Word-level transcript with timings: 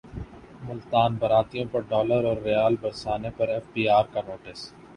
ملتان 0.67 1.09
باراتیوں 1.19 1.65
پرڈالراورریال 1.73 2.73
برسانے 2.81 3.29
پرایف 3.37 3.63
بی 3.73 3.83
رکانوٹس 3.89 4.59